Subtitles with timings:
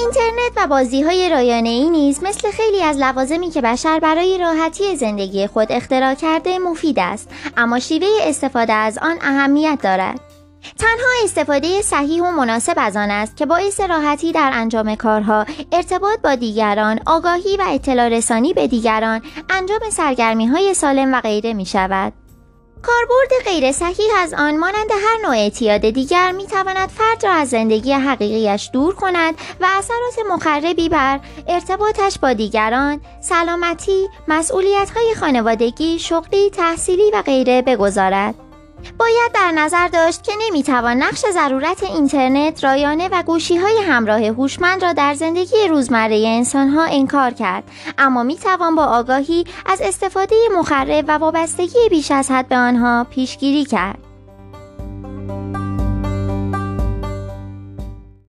[0.00, 4.96] اینترنت و بازی های رایانه ای نیز مثل خیلی از لوازمی که بشر برای راحتی
[4.96, 10.20] زندگی خود اختراع کرده مفید است اما شیوه استفاده از آن اهمیت دارد
[10.78, 16.20] تنها استفاده صحیح و مناسب از آن است که باعث راحتی در انجام کارها، ارتباط
[16.20, 21.66] با دیگران، آگاهی و اطلاع رسانی به دیگران، انجام سرگرمی های سالم و غیره می
[21.66, 22.12] شود.
[22.82, 27.48] کاربرد غیر صحیح از آن مانند هر نوع اعتیاد دیگر می تواند فرد را از
[27.48, 35.98] زندگی حقیقیش دور کند و اثرات مخربی بر ارتباطش با دیگران، سلامتی، مسئولیت های خانوادگی،
[35.98, 38.49] شغلی، تحصیلی و غیره بگذارد.
[38.98, 44.84] باید در نظر داشت که نمی‌توان نقش ضرورت اینترنت، رایانه و گوشی های همراه هوشمند
[44.84, 47.64] را در زندگی روزمره انسانها انکار کرد.
[47.98, 53.64] اما می‌توان با آگاهی از استفاده مخرب و وابستگی بیش از حد به آنها پیشگیری
[53.64, 54.09] کرد.